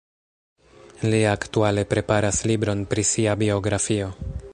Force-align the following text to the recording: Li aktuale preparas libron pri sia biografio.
Li 1.13 1.19
aktuale 1.33 1.83
preparas 1.93 2.39
libron 2.53 2.81
pri 2.95 3.05
sia 3.13 3.37
biografio. 3.43 4.09